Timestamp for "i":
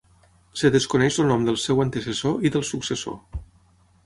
2.49-2.53